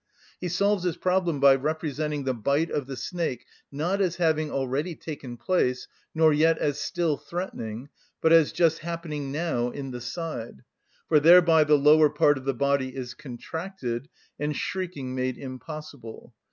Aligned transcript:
He 0.39 0.47
solves 0.47 0.81
this 0.83 0.97
problem 0.97 1.39
by 1.39 1.53
representing 1.53 2.23
the 2.23 2.33
bite 2.33 2.71
of 2.71 2.87
the 2.87 2.95
snake, 2.95 3.45
not 3.71 4.01
as 4.01 4.15
having 4.15 4.49
already 4.49 4.95
taken 4.95 5.37
place, 5.37 5.87
nor 6.15 6.33
yet 6.33 6.57
as 6.57 6.79
still 6.79 7.17
threatening, 7.17 7.87
but 8.19 8.33
as 8.33 8.51
just 8.51 8.79
happening 8.79 9.31
now 9.31 9.69
in 9.69 9.91
the 9.91 10.01
side; 10.01 10.63
for 11.07 11.19
thereby 11.19 11.65
the 11.65 11.77
lower 11.77 12.09
part 12.09 12.39
of 12.39 12.45
the 12.45 12.55
body 12.55 12.95
is 12.95 13.13
contracted, 13.13 14.09
and 14.39 14.57
shrieking 14.57 15.13
made 15.13 15.37
impossible. 15.37 16.33